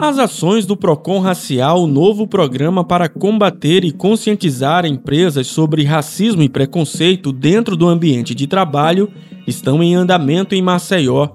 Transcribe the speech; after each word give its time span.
As 0.00 0.18
ações 0.18 0.64
do 0.64 0.78
Procon 0.78 1.20
Racial, 1.20 1.86
novo 1.86 2.26
programa 2.26 2.82
para 2.82 3.06
combater 3.06 3.84
e 3.84 3.92
conscientizar 3.92 4.86
empresas 4.86 5.46
sobre 5.46 5.84
racismo 5.84 6.42
e 6.42 6.48
preconceito 6.48 7.30
dentro 7.30 7.76
do 7.76 7.86
ambiente 7.86 8.34
de 8.34 8.46
trabalho, 8.46 9.10
estão 9.46 9.82
em 9.82 9.94
andamento 9.94 10.54
em 10.54 10.62
Maceió. 10.62 11.28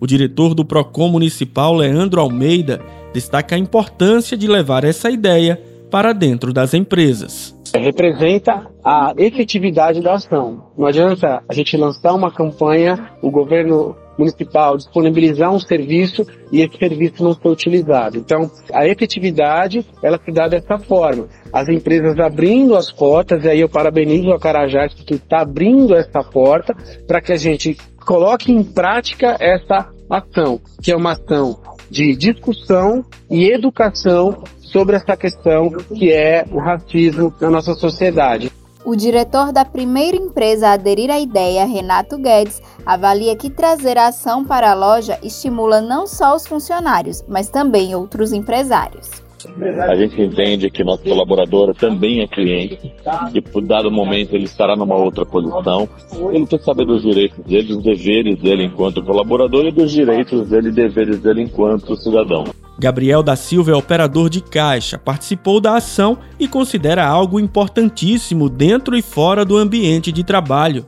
O 0.00 0.08
diretor 0.08 0.56
do 0.56 0.64
Procon 0.64 1.08
Municipal, 1.08 1.72
Leandro 1.72 2.20
Almeida, 2.20 2.80
destaca 3.14 3.54
a 3.54 3.58
importância 3.58 4.36
de 4.36 4.48
levar 4.48 4.82
essa 4.82 5.08
ideia 5.08 5.62
para 5.88 6.12
dentro 6.12 6.52
das 6.52 6.74
empresas. 6.74 7.59
Representa 7.74 8.66
a 8.84 9.14
efetividade 9.16 10.00
da 10.00 10.14
ação. 10.14 10.70
Não 10.76 10.86
adianta 10.86 11.42
a 11.48 11.54
gente 11.54 11.76
lançar 11.76 12.12
uma 12.14 12.30
campanha, 12.30 13.12
o 13.22 13.30
governo 13.30 13.96
municipal 14.18 14.76
disponibilizar 14.76 15.50
um 15.50 15.58
serviço 15.58 16.26
e 16.52 16.60
esse 16.60 16.76
serviço 16.76 17.24
não 17.24 17.34
for 17.34 17.52
utilizado. 17.52 18.18
Então, 18.18 18.50
a 18.72 18.86
efetividade, 18.86 19.86
ela 20.02 20.20
se 20.22 20.30
dá 20.30 20.46
dessa 20.46 20.78
forma. 20.78 21.26
As 21.52 21.68
empresas 21.68 22.18
abrindo 22.18 22.76
as 22.76 22.92
portas, 22.92 23.44
e 23.44 23.48
aí 23.48 23.60
eu 23.60 23.68
parabenizo 23.68 24.30
a 24.30 24.38
Carajás 24.38 24.92
que 24.92 25.14
está 25.14 25.40
abrindo 25.40 25.94
essa 25.94 26.22
porta 26.22 26.76
para 27.06 27.20
que 27.20 27.32
a 27.32 27.36
gente 27.36 27.76
coloque 28.04 28.52
em 28.52 28.62
prática 28.62 29.36
essa 29.40 29.88
ação, 30.08 30.60
que 30.82 30.92
é 30.92 30.96
uma 30.96 31.12
ação 31.12 31.58
de 31.90 32.14
discussão 32.14 33.04
e 33.30 33.50
educação 33.50 34.44
sobre 34.72 34.96
essa 34.96 35.16
questão 35.16 35.70
que 35.70 36.12
é 36.12 36.44
o 36.50 36.58
racismo 36.58 37.32
na 37.40 37.50
nossa 37.50 37.74
sociedade. 37.74 38.50
O 38.84 38.96
diretor 38.96 39.52
da 39.52 39.64
primeira 39.64 40.16
empresa 40.16 40.68
a 40.68 40.72
aderir 40.72 41.10
à 41.10 41.20
ideia, 41.20 41.66
Renato 41.66 42.16
Guedes, 42.16 42.62
avalia 42.84 43.36
que 43.36 43.50
trazer 43.50 43.98
a 43.98 44.08
ação 44.08 44.42
para 44.42 44.70
a 44.70 44.74
loja 44.74 45.18
estimula 45.22 45.82
não 45.82 46.06
só 46.06 46.34
os 46.34 46.46
funcionários, 46.46 47.22
mas 47.28 47.50
também 47.50 47.94
outros 47.94 48.32
empresários. 48.32 49.10
A 49.88 49.94
gente 49.94 50.20
entende 50.20 50.70
que 50.70 50.84
nosso 50.84 51.02
colaborador 51.02 51.74
também 51.74 52.20
é 52.20 52.26
cliente 52.26 52.92
e 53.32 53.40
por 53.40 53.62
dado 53.62 53.90
momento 53.90 54.34
ele 54.34 54.44
estará 54.44 54.76
numa 54.76 54.96
outra 54.96 55.24
posição. 55.24 55.88
Ele 56.30 56.46
tem 56.46 56.58
que 56.58 56.64
saber 56.64 56.84
dos 56.84 57.02
direitos 57.02 57.38
dele, 57.44 57.68
dos 57.68 57.82
deveres 57.82 58.38
dele 58.38 58.64
enquanto 58.64 59.02
colaborador 59.02 59.66
e 59.66 59.72
dos 59.72 59.92
direitos 59.92 60.48
dele 60.48 60.68
e 60.68 60.72
deveres 60.72 61.20
dele 61.20 61.42
enquanto 61.42 61.96
cidadão. 61.96 62.44
Gabriel 62.80 63.22
da 63.22 63.36
Silva 63.36 63.72
é 63.72 63.74
operador 63.74 64.30
de 64.30 64.40
caixa, 64.40 64.98
participou 64.98 65.60
da 65.60 65.76
ação 65.76 66.16
e 66.38 66.48
considera 66.48 67.06
algo 67.06 67.38
importantíssimo 67.38 68.48
dentro 68.48 68.96
e 68.96 69.02
fora 69.02 69.44
do 69.44 69.58
ambiente 69.58 70.10
de 70.10 70.24
trabalho. 70.24 70.86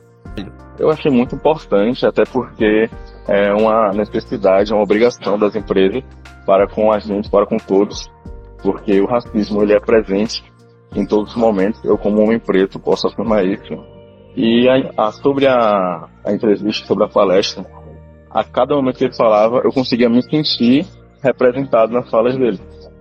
Eu 0.79 0.89
achei 0.89 1.11
muito 1.11 1.35
importante, 1.35 2.03
até 2.03 2.23
porque 2.25 2.89
é 3.27 3.53
uma 3.53 3.91
necessidade, 3.93 4.73
uma 4.73 4.81
obrigação 4.81 5.37
das 5.37 5.55
empresas 5.55 6.03
para 6.47 6.67
com 6.67 6.91
a 6.91 6.97
gente, 6.97 7.29
para 7.29 7.45
com 7.45 7.57
todos, 7.57 8.09
porque 8.63 8.99
o 8.99 9.05
racismo 9.05 9.61
ele 9.61 9.73
é 9.73 9.79
presente 9.79 10.43
em 10.95 11.05
todos 11.05 11.29
os 11.29 11.37
momentos. 11.37 11.79
Eu, 11.85 11.95
como 11.95 12.23
homem 12.23 12.39
preto, 12.39 12.79
posso 12.79 13.07
afirmar 13.07 13.45
isso. 13.45 13.77
E 14.35 14.67
a, 14.67 15.05
a, 15.05 15.11
sobre 15.11 15.45
a, 15.45 16.07
a 16.25 16.33
entrevista, 16.33 16.87
sobre 16.87 17.03
a 17.03 17.07
palestra, 17.07 17.63
a 18.31 18.43
cada 18.43 18.75
momento 18.75 18.97
que 18.97 19.03
ele 19.03 19.15
falava, 19.15 19.61
eu 19.63 19.71
conseguia 19.71 20.09
me 20.09 20.23
sentir 20.23 20.87
representado 21.23 21.93
nas 21.93 22.09
falas 22.09 22.37
dele. 22.37 22.59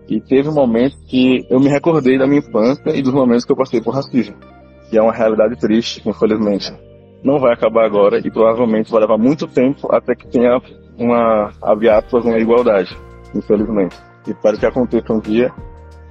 E 0.09 0.21
teve 0.21 0.49
um 0.49 0.55
momento 0.55 0.97
que 1.07 1.47
eu 1.51 1.61
me 1.61 1.69
recordei 1.69 2.19
da 2.19 2.27
minha 2.27 2.41
infância 2.41 2.91
e 2.91 3.03
dos 3.03 3.13
momentos 3.13 3.45
que 3.45 3.53
eu 3.53 3.57
passei 3.57 3.81
por 3.81 3.95
racismo, 3.95 4.37
que 4.89 4.97
é 4.97 5.03
uma 5.03 5.13
realidade 5.13 5.57
triste, 5.57 6.03
infelizmente. 6.09 6.73
Não 7.23 7.39
vai 7.39 7.53
acabar 7.53 7.85
agora 7.85 8.19
e 8.19 8.31
provavelmente 8.31 8.91
vai 8.91 9.01
levar 9.01 9.19
muito 9.19 9.47
tempo 9.47 9.89
até 9.95 10.15
que 10.15 10.27
tenha 10.29 10.61
uma, 10.99 11.51
abre 11.63 11.89
aspas, 11.89 12.25
igualdade, 12.25 12.97
infelizmente. 13.35 13.97
Espero 14.27 14.59
que 14.59 14.67
aconteça 14.67 15.13
um 15.13 15.21
dia, 15.21 15.53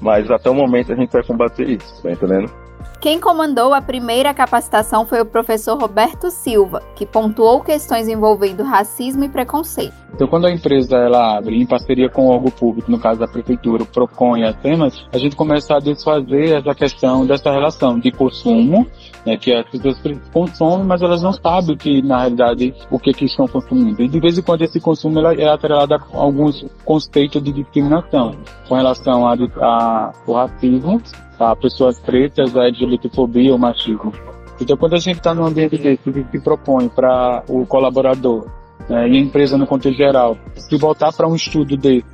mas 0.02 0.30
até 0.30 0.50
o 0.50 0.54
momento 0.54 0.92
a 0.92 0.96
gente 0.96 1.12
vai 1.12 1.24
combater 1.24 1.70
isso, 1.70 2.02
tá 2.02 2.12
entendendo? 2.12 2.52
Quem 3.02 3.20
comandou 3.20 3.74
a 3.74 3.82
primeira 3.82 4.32
capacitação 4.32 5.08
foi 5.08 5.20
o 5.22 5.26
professor 5.26 5.76
Roberto 5.76 6.30
Silva, 6.30 6.84
que 6.96 7.04
pontuou 7.04 7.62
questões 7.62 8.08
envolvendo 8.08 8.62
racismo 8.62 9.24
e 9.24 9.30
preconceito. 9.30 9.96
Então, 10.14 10.28
quando 10.28 10.46
a 10.46 10.52
empresa 10.52 10.98
ela 10.98 11.36
abre 11.36 11.60
em 11.60 11.66
parceria 11.66 12.08
com 12.08 12.28
o 12.28 12.30
órgão 12.30 12.52
público, 12.52 12.92
no 12.92 13.00
caso 13.00 13.20
da 13.20 13.28
prefeitura, 13.28 13.82
o 13.82 13.88
Procon 13.88 14.38
e 14.38 14.44
a 14.44 14.54
Temas, 14.54 15.04
a 15.12 15.18
gente 15.18 15.36
começa 15.36 15.78
a 15.78 15.80
desfazer 15.80 16.60
essa 16.60 16.76
questão 16.76 17.26
dessa 17.26 17.50
relação 17.52 17.98
de 17.98 18.12
consumo, 18.12 18.86
né, 19.26 19.36
que 19.36 19.52
as 19.52 19.68
pessoas 19.68 19.98
consomem, 20.32 20.86
mas 20.86 21.02
elas 21.02 21.24
não 21.24 21.34
sabem 21.34 21.76
que 21.76 22.04
na 22.04 22.20
realidade 22.20 22.72
o 22.92 23.00
que, 23.00 23.14
que 23.14 23.26
estão 23.26 23.48
consumindo. 23.48 24.00
E 24.04 24.08
de 24.08 24.20
vez 24.20 24.38
em 24.38 24.44
quando 24.44 24.62
esse 24.62 24.80
consumo 24.80 25.20
é 25.28 25.50
atrelado 25.50 25.96
a 25.96 26.00
alguns 26.14 26.64
conceitos 26.86 27.42
de 27.42 27.52
discriminação 27.52 28.36
com 28.68 28.76
relação 28.76 29.26
ao 29.26 30.36
racismo 30.36 31.02
a 31.42 31.56
pessoas 31.56 32.00
pretas, 32.00 32.56
a 32.56 32.66
LGBTfobia 32.66 33.52
ou 33.52 33.58
machismo. 33.58 34.14
Então, 34.60 34.78
quando 34.78 34.94
a 34.94 35.00
gente 35.00 35.18
está 35.18 35.34
num 35.34 35.46
ambiente 35.46 35.78
desse 35.78 36.24
que 36.32 36.40
propõe 36.40 36.88
para 36.88 37.44
o 37.50 37.66
colaborador 37.66 38.46
né, 38.88 39.10
e 39.10 39.18
a 39.18 39.20
empresa 39.20 39.58
no 39.58 39.66
contexto 39.66 39.98
geral 39.98 40.38
se 40.56 40.78
voltar 40.78 41.12
para 41.12 41.28
um 41.28 41.36
estudo 41.36 41.76
desse 41.76 42.06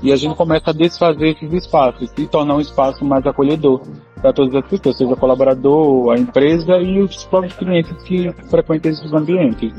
e 0.00 0.12
a 0.12 0.16
gente 0.16 0.36
começa 0.36 0.70
a 0.70 0.72
desfazer 0.72 1.30
esses 1.30 1.52
espaços 1.52 2.08
e 2.16 2.26
tornar 2.26 2.54
um 2.54 2.60
espaço 2.60 3.04
mais 3.04 3.26
acolhedor 3.26 3.82
para 4.20 4.32
todas 4.32 4.54
as 4.54 4.68
pessoas, 4.68 4.96
seja 4.96 5.12
o 5.12 5.16
colaborador, 5.16 6.12
a 6.12 6.18
empresa 6.18 6.78
e 6.78 7.00
os 7.00 7.24
próprios 7.24 7.54
clientes 7.54 7.92
que 8.04 8.32
frequentam 8.48 8.92
esses 8.92 9.12
ambientes. 9.12 9.72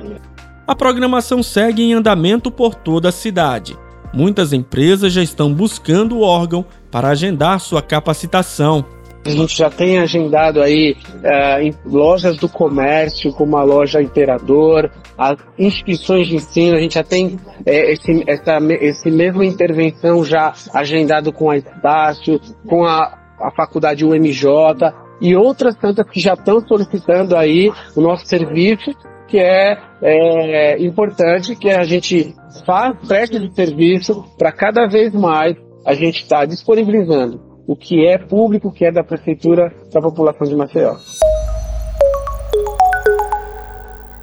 A 0.67 0.75
programação 0.75 1.41
segue 1.41 1.83
em 1.83 1.93
andamento 1.93 2.51
por 2.51 2.75
toda 2.75 3.09
a 3.09 3.13
cidade. 3.13 3.77
Muitas 4.13 4.53
empresas 4.53 5.13
já 5.13 5.21
estão 5.21 5.53
buscando 5.53 6.17
o 6.17 6.21
órgão 6.21 6.65
para 6.91 7.09
agendar 7.09 7.59
sua 7.59 7.81
capacitação. 7.81 8.85
A 9.25 9.29
gente 9.29 9.55
já 9.55 9.69
tem 9.69 9.99
agendado 9.99 10.61
aí 10.61 10.95
uh, 11.23 11.61
em 11.61 11.73
lojas 11.85 12.37
do 12.37 12.47
comércio, 12.47 13.33
como 13.33 13.57
a 13.57 13.63
loja 13.63 14.01
Imperador, 14.01 14.89
as 15.17 15.37
instituições 15.57 16.27
de 16.27 16.35
ensino, 16.35 16.77
a 16.77 16.79
gente 16.79 16.93
já 16.93 17.03
tem 17.03 17.37
é, 17.65 17.91
esse, 17.91 18.23
essa 18.25 18.57
esse 18.79 19.11
mesma 19.11 19.45
intervenção 19.45 20.23
já 20.23 20.53
agendado 20.73 21.33
com 21.33 21.51
a 21.51 21.57
Estácio, 21.57 22.39
com 22.65 22.85
a, 22.85 23.19
a 23.39 23.51
faculdade 23.51 24.05
UMJ 24.05 24.45
e 25.19 25.35
outras 25.35 25.75
tantas 25.75 26.09
que 26.09 26.21
já 26.21 26.33
estão 26.33 26.61
solicitando 26.65 27.35
aí 27.35 27.69
o 27.95 28.01
nosso 28.01 28.25
serviço, 28.25 28.95
que 29.29 29.37
é, 29.37 29.77
é 30.01 30.83
importante 30.83 31.55
que 31.55 31.69
a 31.69 31.83
gente 31.83 32.35
faz, 32.65 32.97
preste 33.07 33.39
de 33.39 33.53
serviço 33.53 34.25
para 34.37 34.51
cada 34.51 34.87
vez 34.87 35.13
mais 35.13 35.55
a 35.85 35.93
gente 35.93 36.23
está 36.23 36.45
disponibilizando 36.45 37.39
o 37.67 37.75
que 37.75 38.05
é 38.05 38.17
público, 38.17 38.69
o 38.69 38.71
que 38.71 38.85
é 38.85 38.91
da 38.91 39.03
prefeitura 39.03 39.71
para 39.91 39.99
a 39.99 40.03
população 40.03 40.47
de 40.47 40.55
Maceió. 40.55 40.95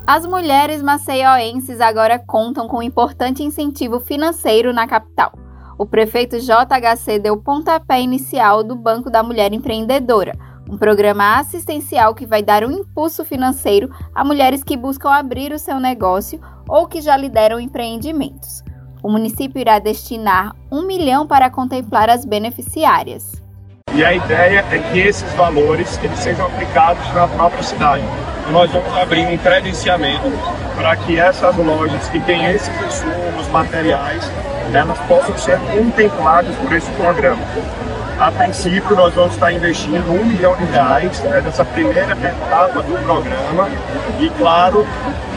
As 0.07 0.27
mulheres 0.27 0.83
maceioenses 0.83 1.81
agora 1.81 2.19
contam 2.19 2.69
com 2.69 2.79
um 2.79 2.83
importante 2.83 3.43
incentivo 3.43 4.01
financeiro 4.01 4.73
na 4.73 4.87
capital. 4.87 5.33
O 5.79 5.85
prefeito 5.85 6.39
JHC 6.39 7.19
deu 7.19 7.37
pontapé 7.37 8.01
inicial 8.01 8.65
do 8.65 8.75
Banco 8.75 9.11
da 9.11 9.23
Mulher 9.23 9.53
Empreendedora, 9.53 10.33
um 10.69 10.77
programa 10.77 11.39
assistencial 11.39 12.15
que 12.15 12.27
vai 12.27 12.43
dar 12.43 12.65
um 12.65 12.71
impulso 12.71 13.25
financeiro 13.25 13.91
a 14.15 14.25
mulheres 14.25 14.63
que 14.63 14.77
buscam 14.77 15.11
abrir 15.11 15.53
o 15.53 15.59
seu 15.59 15.79
negócio 15.79 16.41
ou 16.69 16.87
que 16.87 17.01
já 17.01 17.17
lideram 17.17 17.61
empreendimentos 17.61 18.65
o 19.07 19.09
município 19.09 19.61
irá 19.61 19.79
destinar 19.79 20.53
um 20.69 20.85
milhão 20.85 21.29
para 21.29 21.49
contemplar 21.49 22.11
as 22.11 22.25
beneficiárias. 22.25 23.41
E 23.95 24.05
a 24.05 24.13
ideia 24.13 24.65
é 24.69 24.79
que 24.79 24.99
esses 24.99 25.33
valores 25.35 25.97
eles 26.03 26.19
sejam 26.19 26.45
aplicados 26.47 27.07
na 27.15 27.29
própria 27.29 27.63
cidade. 27.63 28.03
Nós 28.51 28.69
vamos 28.69 28.93
abrir 28.99 29.25
um 29.29 29.39
credenciamento 29.39 30.29
para 30.75 30.97
que 30.97 31.21
essas 31.21 31.57
lojas 31.57 32.09
que 32.09 32.19
têm 32.19 32.47
esses 32.47 32.69
insumos, 32.85 33.47
materiais, 33.53 34.29
elas 34.75 34.99
possam 35.07 35.39
ser 35.39 35.61
contempladas 35.61 36.57
por 36.57 36.73
esse 36.73 36.91
programa. 36.93 37.43
A 38.19 38.33
princípio, 38.33 38.97
nós 38.97 39.13
vamos 39.13 39.35
estar 39.35 39.53
investindo 39.53 40.11
um 40.11 40.25
milhão 40.25 40.57
de 40.57 40.65
reais 40.65 41.21
né, 41.21 41.43
nessa 41.43 41.63
primeira 41.67 42.13
etapa 42.13 42.83
do 42.83 43.05
programa 43.05 43.69
e, 44.19 44.31
claro, 44.31 44.87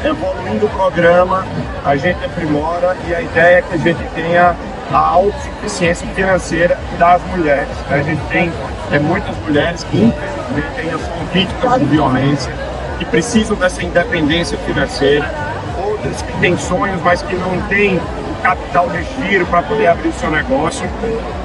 evoluindo 0.01 0.65
o 0.65 0.69
programa, 0.69 1.45
a 1.83 1.97
gente 1.97 2.23
aprimora 2.23 2.95
e 3.05 3.13
a 3.13 3.21
ideia 3.21 3.57
é 3.57 3.61
que 3.61 3.73
a 3.73 3.77
gente 3.77 4.01
tenha 4.15 4.55
a 4.93 4.97
autossuficiência 4.97 6.07
financeira 6.15 6.79
das 6.97 7.21
mulheres. 7.35 7.67
A 7.91 7.97
gente 7.97 8.21
tem 8.29 8.49
é, 8.93 8.99
muitas 8.99 9.35
mulheres 9.39 9.83
que, 9.83 9.97
infelizmente, 9.97 10.79
ainda 10.79 10.99
são 10.99 11.25
vítimas 11.33 11.79
de 11.79 11.85
violência, 11.85 12.53
que 12.97 13.03
precisam 13.03 13.57
dessa 13.57 13.83
independência 13.83 14.57
financeira, 14.59 15.29
outras 15.85 16.21
que 16.21 16.31
têm 16.39 16.57
sonhos, 16.57 17.01
mas 17.01 17.21
que 17.21 17.35
não 17.35 17.61
têm 17.63 17.99
capital 18.41 18.89
de 18.89 19.03
giro 19.03 19.45
para 19.47 19.61
poder 19.63 19.87
abrir 19.87 20.07
o 20.07 20.13
seu 20.13 20.31
negócio. 20.31 20.89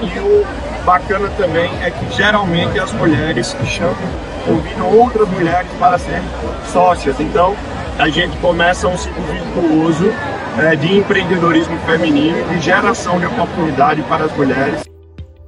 E 0.00 0.18
o 0.20 0.46
bacana 0.84 1.28
também 1.36 1.70
é 1.82 1.90
que 1.90 2.14
geralmente 2.14 2.78
as 2.78 2.92
mulheres 2.92 3.56
chamam, 3.66 3.96
convidam 4.44 4.96
outras 4.96 5.28
mulheres 5.28 5.70
para 5.78 5.98
serem 5.98 6.28
sócias. 6.72 7.18
Então 7.18 7.56
a 7.98 8.08
gente 8.08 8.36
começa 8.38 8.86
um 8.86 8.96
ciclo 8.96 9.22
virtuoso 9.24 10.12
é, 10.58 10.76
de 10.76 10.98
empreendedorismo 10.98 11.76
feminino 11.80 12.36
e 12.52 12.60
geração 12.60 13.18
de 13.18 13.26
oportunidade 13.26 14.02
para 14.02 14.24
as 14.26 14.36
mulheres. 14.36 14.84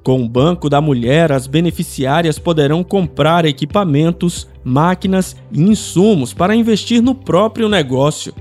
Com 0.02 0.22
o 0.22 0.28
Banco 0.28 0.70
da 0.70 0.80
Mulher, 0.80 1.32
as 1.32 1.48
beneficiárias 1.48 2.38
poderão 2.38 2.84
comprar 2.84 3.44
equipamentos, 3.44 4.48
máquinas 4.62 5.36
e 5.50 5.60
insumos 5.60 6.32
para 6.32 6.54
investir 6.54 7.02
no 7.02 7.14
próprio 7.14 7.68
negócio. 7.68 8.32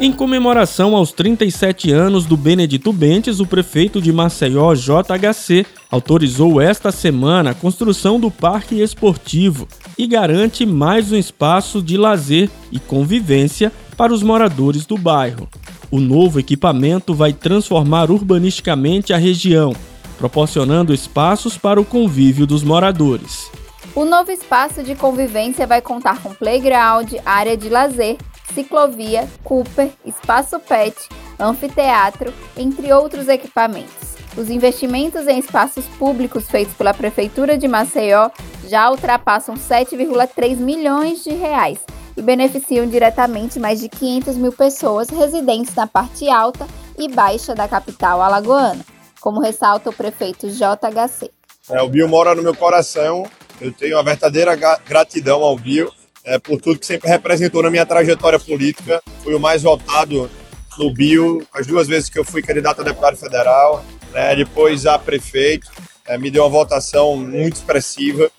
Em 0.04 0.12
comemoração 0.12 0.96
aos 0.96 1.12
37 1.12 1.92
anos 1.92 2.26
do 2.26 2.36
Benedito 2.36 2.92
Bentes, 2.92 3.40
o 3.40 3.46
prefeito 3.46 4.02
de 4.02 4.12
Maceió, 4.12 4.74
JHC, 4.74 5.64
autorizou 5.92 6.60
esta 6.60 6.92
semana 6.92 7.52
a 7.52 7.54
construção 7.54 8.20
do 8.20 8.32
Parque 8.32 8.82
Esportivo 8.82 9.68
e 9.96 10.08
garante 10.08 10.66
mais 10.66 11.12
um 11.12 11.16
espaço 11.16 11.84
de 11.84 11.98
lazer 11.98 12.50
e 12.72 12.80
convivência 12.80 13.72
para 13.96 14.12
os 14.12 14.24
moradores 14.24 14.88
do 14.88 14.98
bairro. 14.98 15.48
O 15.92 16.00
novo 16.00 16.40
equipamento 16.40 17.14
vai 17.14 17.32
transformar 17.32 18.10
urbanisticamente 18.10 19.14
a 19.14 19.18
região, 19.18 19.72
proporcionando 20.18 20.96
espaços 20.96 21.60
para 21.60 21.80
o 21.80 21.86
convívio 21.86 22.48
dos 22.48 22.64
moradores. 22.64 23.52
O 23.94 24.04
novo 24.04 24.32
espaço 24.32 24.82
de 24.82 24.96
convivência 24.96 25.68
vai 25.68 25.80
contar 25.80 26.24
com 26.24 26.34
playground, 26.34 27.14
área 27.24 27.56
de 27.56 27.70
lazer, 27.70 28.18
ciclovia, 28.54 29.28
Cooper, 29.44 29.92
espaço 30.06 30.60
pet, 30.60 30.96
anfiteatro, 31.40 32.34
entre 32.56 32.92
outros 32.94 33.28
equipamentos. 33.28 34.12
Os 34.38 34.50
investimentos 34.50 35.28
em 35.28 35.40
espaços 35.40 35.86
públicos 36.00 36.50
feitos 36.50 36.74
pela 36.74 36.94
Prefeitura 36.94 37.58
de 37.58 37.68
Maceió 37.68 38.30
já 38.68 38.90
ultrapassam 38.90 39.56
7,3 39.56 40.56
milhões 40.56 41.24
de 41.24 41.32
reais 41.32 41.80
e 42.16 42.22
beneficiam 42.22 42.88
diretamente 42.88 43.60
mais 43.60 43.80
de 43.82 43.90
500 43.90 44.38
mil 44.38 44.52
pessoas 44.52 45.10
residentes 45.10 45.76
na 45.76 45.86
parte 45.86 46.30
alta 46.30 46.66
e 46.98 47.10
baixa 47.10 47.54
da 47.54 47.68
capital 47.68 48.22
alagoana, 48.22 48.86
como 49.20 49.42
ressalta 49.42 49.90
o 49.90 49.94
prefeito 49.94 50.48
JHC. 50.48 51.30
É, 51.70 51.82
o 51.82 51.90
Bio 51.90 52.08
mora 52.08 52.34
no 52.34 52.42
meu 52.42 52.56
coração, 52.56 53.26
eu 53.60 53.72
tenho 53.72 53.98
uma 53.98 54.04
verdadeira 54.04 54.56
gratidão 54.56 55.44
ao 55.44 55.58
Bio 55.58 55.92
é, 56.24 56.38
por 56.40 56.60
tudo 56.60 56.80
que 56.80 56.86
sempre 56.86 57.10
representou 57.10 57.64
na 57.64 57.70
minha 57.70 57.86
trajetória 57.86 58.40
política. 58.40 59.02
Fui 59.24 59.34
o 59.34 59.40
mais 59.40 59.64
votado 59.64 60.30
no 60.78 60.94
Bio, 60.94 61.46
as 61.54 61.68
duas 61.68 61.88
vezes 61.88 62.10
que 62.10 62.18
eu 62.18 62.24
fui 62.24 62.42
candidato 62.42 62.82
a 62.82 62.84
deputado 62.84 63.18
federal, 63.18 63.84
né, 64.12 64.36
depois 64.36 64.86
a 64.86 64.98
prefeito, 64.98 65.70
é, 66.06 66.18
me 66.18 66.32
deu 66.32 66.44
uma 66.44 66.50
votação 66.50 67.18
muito 67.18 67.56
expressiva. 67.56 68.32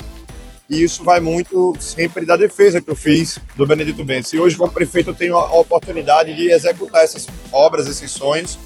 E 0.71 0.83
isso 0.83 1.05
vai 1.05 1.21
muito 1.21 1.77
sempre 1.79 2.25
da 2.25 2.35
defesa 2.35 2.81
que 2.81 2.91
eu 2.91 2.97
fiz 2.97 3.39
do 3.57 3.67
Benedito 3.67 4.03
Bentes. 4.03 4.33
E 4.33 4.39
hoje, 4.39 4.57
como 4.57 4.73
prefeito, 4.73 5.11
eu 5.11 5.15
tenho 5.15 5.37
a 5.37 5.53
oportunidade 5.53 6.35
de 6.35 6.51
executar 6.51 7.05
essas 7.05 7.27
obras, 7.53 7.87
esses 7.87 8.11
sonhos. 8.11 8.59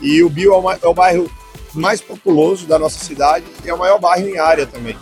E 0.00 0.22
o 0.22 0.30
Bio 0.30 0.54
é 0.80 0.86
o 0.86 0.94
bairro 0.94 1.30
mais 1.74 2.00
populoso 2.00 2.66
da 2.66 2.78
nossa 2.78 3.04
cidade 3.04 3.44
e 3.64 3.68
é 3.68 3.74
o 3.74 3.78
maior 3.78 3.98
bairro 3.98 4.26
em 4.26 4.38
área 4.38 4.66
também. 4.66 4.96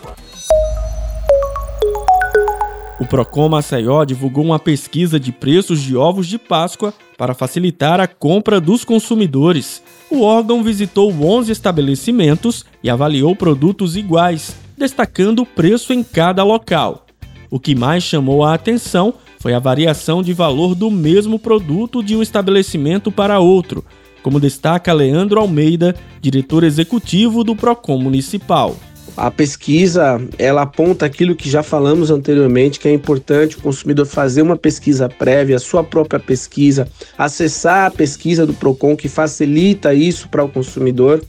O 2.99 3.05
Procon 3.05 3.47
Maceió 3.47 4.03
divulgou 4.03 4.43
uma 4.43 4.59
pesquisa 4.59 5.17
de 5.17 5.31
preços 5.31 5.81
de 5.81 5.95
ovos 5.95 6.27
de 6.27 6.37
Páscoa 6.37 6.93
para 7.17 7.33
facilitar 7.33 7.97
a 8.01 8.07
compra 8.07 8.59
dos 8.59 8.83
consumidores. 8.83 9.81
O 10.11 10.21
órgão 10.21 10.61
visitou 10.61 11.09
11 11.09 11.49
estabelecimentos 11.49 12.65
e 12.83 12.89
avaliou 12.89 13.33
produtos 13.37 13.95
iguais, 13.95 14.53
destacando 14.77 15.43
o 15.43 15.45
preço 15.45 15.93
em 15.93 16.03
cada 16.03 16.43
local. 16.43 17.05
O 17.49 17.57
que 17.57 17.73
mais 17.73 18.03
chamou 18.03 18.43
a 18.43 18.53
atenção 18.53 19.13
foi 19.39 19.53
a 19.53 19.59
variação 19.59 20.21
de 20.21 20.33
valor 20.33 20.75
do 20.75 20.91
mesmo 20.91 21.39
produto 21.39 22.03
de 22.03 22.17
um 22.17 22.21
estabelecimento 22.21 23.09
para 23.09 23.39
outro, 23.39 23.85
como 24.21 24.41
destaca 24.41 24.91
Leandro 24.91 25.39
Almeida, 25.39 25.95
diretor 26.19 26.65
executivo 26.65 27.45
do 27.45 27.55
Procon 27.55 27.97
Municipal. 27.97 28.75
A 29.21 29.29
pesquisa, 29.29 30.17
ela 30.37 30.61
aponta 30.61 31.05
aquilo 31.05 31.35
que 31.35 31.49
já 31.49 31.61
falamos 31.61 32.09
anteriormente, 32.09 32.79
que 32.79 32.87
é 32.87 32.93
importante 32.93 33.57
o 33.57 33.61
consumidor 33.61 34.05
fazer 34.05 34.41
uma 34.41 34.55
pesquisa 34.55 35.09
prévia, 35.09 35.57
a 35.57 35.59
sua 35.59 35.83
própria 35.83 36.21
pesquisa, 36.21 36.87
acessar 37.17 37.87
a 37.87 37.91
pesquisa 37.91 38.45
do 38.45 38.53
Procon 38.53 38.95
que 38.95 39.09
facilita 39.09 39.93
isso 39.93 40.29
para 40.29 40.45
o 40.45 40.47
consumidor, 40.47 41.21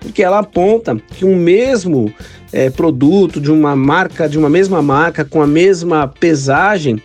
porque 0.00 0.22
ela 0.22 0.38
aponta 0.38 0.96
que 0.96 1.26
um 1.26 1.36
mesmo 1.36 2.10
é, 2.50 2.70
produto 2.70 3.38
de 3.38 3.52
uma 3.52 3.76
marca, 3.76 4.26
de 4.26 4.38
uma 4.38 4.48
mesma 4.48 4.80
marca, 4.80 5.22
com 5.22 5.42
a 5.42 5.46
mesma 5.46 6.08
pesagem, 6.08 6.98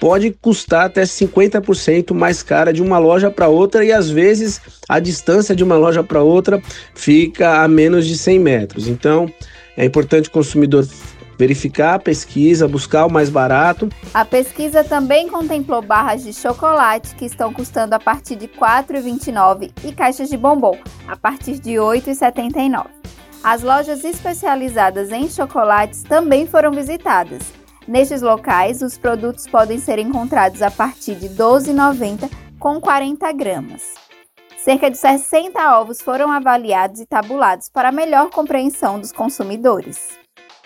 pode 0.00 0.30
custar 0.40 0.86
até 0.86 1.02
50% 1.02 2.14
mais 2.14 2.42
cara 2.42 2.72
de 2.72 2.80
uma 2.80 2.98
loja 2.98 3.30
para 3.30 3.46
outra 3.48 3.84
e 3.84 3.92
às 3.92 4.08
vezes 4.08 4.58
a 4.88 4.98
distância 4.98 5.54
de 5.54 5.62
uma 5.62 5.76
loja 5.76 6.02
para 6.02 6.22
outra 6.22 6.62
fica 6.94 7.62
a 7.62 7.68
menos 7.68 8.06
de 8.06 8.16
100 8.16 8.38
metros. 8.38 8.88
Então, 8.88 9.30
é 9.76 9.84
importante 9.84 10.28
o 10.28 10.32
consumidor 10.32 10.86
verificar 11.38 11.94
a 11.94 11.98
pesquisa, 11.98 12.68
buscar 12.68 13.06
o 13.06 13.10
mais 13.10 13.28
barato. 13.28 13.88
A 14.14 14.24
pesquisa 14.24 14.84
também 14.84 15.28
contemplou 15.28 15.82
barras 15.82 16.22
de 16.22 16.32
chocolate 16.32 17.14
que 17.14 17.24
estão 17.24 17.52
custando 17.52 17.94
a 17.94 17.98
partir 17.98 18.36
de 18.36 18.46
R$ 18.46 18.52
4,29 18.58 19.72
e 19.84 19.92
caixas 19.92 20.28
de 20.28 20.36
bombom 20.36 20.78
a 21.08 21.16
partir 21.16 21.58
de 21.58 21.72
R$ 21.72 21.78
8,79. 21.78 22.86
As 23.42 23.62
lojas 23.62 24.04
especializadas 24.04 25.10
em 25.10 25.28
chocolates 25.28 26.04
também 26.04 26.46
foram 26.46 26.70
visitadas. 26.70 27.42
Nestes 27.88 28.22
locais, 28.22 28.80
os 28.80 28.96
produtos 28.96 29.48
podem 29.48 29.80
ser 29.80 29.98
encontrados 29.98 30.62
a 30.62 30.70
partir 30.70 31.16
de 31.16 31.26
R$ 31.26 31.34
12,90 31.34 32.30
com 32.60 32.80
40 32.80 33.32
gramas. 33.32 33.82
Cerca 34.64 34.88
de 34.88 34.96
60 34.96 35.80
ovos 35.80 36.00
foram 36.00 36.30
avaliados 36.30 37.00
e 37.00 37.06
tabulados 37.06 37.68
para 37.68 37.90
melhor 37.90 38.30
compreensão 38.30 39.00
dos 39.00 39.10
consumidores. 39.10 39.98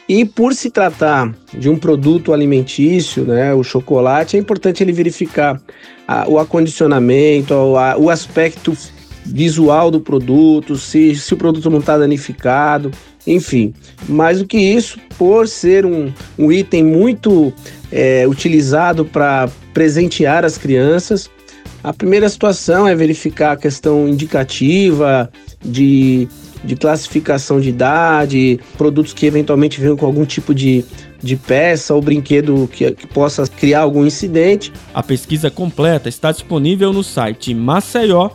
E 0.06 0.22
por 0.22 0.52
se 0.52 0.68
tratar 0.68 1.34
de 1.54 1.70
um 1.70 1.78
produto 1.78 2.34
alimentício, 2.34 3.24
né, 3.24 3.54
o 3.54 3.64
chocolate, 3.64 4.36
é 4.36 4.38
importante 4.38 4.82
ele 4.82 4.92
verificar 4.92 5.58
a, 6.06 6.28
o 6.28 6.38
acondicionamento, 6.38 7.54
a, 7.54 7.96
o 7.96 8.10
aspecto 8.10 8.76
visual 9.24 9.90
do 9.90 9.98
produto, 9.98 10.76
se, 10.76 11.16
se 11.16 11.32
o 11.32 11.36
produto 11.38 11.70
não 11.70 11.78
está 11.78 11.96
danificado, 11.96 12.90
enfim. 13.26 13.72
Mais 14.06 14.40
do 14.40 14.46
que 14.46 14.58
isso, 14.58 15.00
por 15.16 15.48
ser 15.48 15.86
um, 15.86 16.12
um 16.38 16.52
item 16.52 16.84
muito 16.84 17.50
é, 17.90 18.28
utilizado 18.28 19.06
para 19.06 19.48
presentear 19.72 20.44
as 20.44 20.58
crianças, 20.58 21.30
A 21.86 21.92
primeira 21.92 22.28
situação 22.28 22.88
é 22.88 22.96
verificar 22.96 23.52
a 23.52 23.56
questão 23.56 24.08
indicativa 24.08 25.30
de, 25.64 26.26
de 26.64 26.74
classificação 26.74 27.60
de 27.60 27.68
idade, 27.68 28.58
produtos 28.76 29.12
que 29.12 29.24
eventualmente 29.24 29.80
venham 29.80 29.96
com 29.96 30.04
algum 30.04 30.24
tipo 30.24 30.52
de, 30.52 30.84
de 31.22 31.36
peça 31.36 31.94
ou 31.94 32.02
brinquedo 32.02 32.68
que, 32.72 32.90
que 32.90 33.06
possa 33.06 33.46
criar 33.46 33.82
algum 33.82 34.04
incidente. 34.04 34.72
A 34.92 35.00
pesquisa 35.00 35.48
completa 35.48 36.08
está 36.08 36.32
disponível 36.32 36.92
no 36.92 37.04
site 37.04 37.54
maceió.al.gov.br. 37.54 38.34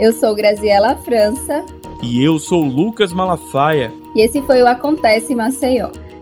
Eu 0.00 0.12
sou 0.14 0.34
Graziela 0.34 0.96
França. 1.04 1.62
E 2.02 2.24
eu 2.24 2.38
sou 2.38 2.64
Lucas 2.64 3.12
Malafaia. 3.12 3.92
E 4.16 4.22
esse 4.22 4.40
foi 4.40 4.62
o 4.62 4.66
Acontece 4.66 5.34
Maceió. 5.34 5.90